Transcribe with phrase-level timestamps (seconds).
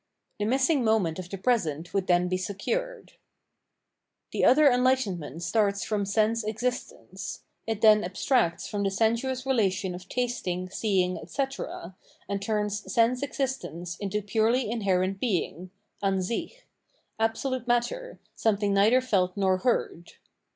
[0.39, 3.13] The missing moment of the present would then be secured.
[4.31, 10.09] The other enlightenment starts from sense existence; it then abstracts from the sensuous relation of
[10.09, 11.95] tastmg, seeing, etc.,
[12.27, 15.69] and turns sense existence into purely inherent being
[16.01, 16.61] {Ansich),
[17.19, 20.13] absolute matter, something neither felt nor tasted.